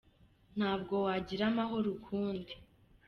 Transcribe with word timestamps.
Ntabwo 0.57 0.95
wagira 1.05 1.43
amahoro 1.51 1.87
ukundi. 1.97 2.53